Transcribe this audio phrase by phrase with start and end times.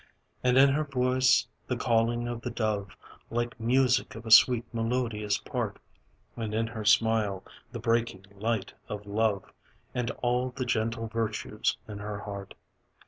[0.43, 2.97] And in her voice, the calling of the dove;
[3.29, 5.77] Like music of a sweet, melodious part.
[6.35, 9.53] And in her smile, the breaking light of love;
[9.93, 12.55] And all the gentle virtues in her heart.